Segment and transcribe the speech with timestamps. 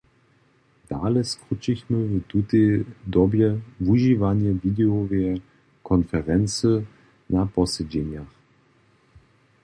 [0.91, 3.47] Dale skrućichmy w tutej dobje
[3.85, 5.31] wužiwanje widejoweje
[5.89, 6.71] konferency
[7.33, 8.31] na posedźenjach.